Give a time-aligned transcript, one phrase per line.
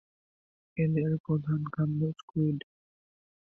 [0.77, 2.59] এদের প্রধান খাদ্য স্কুইড।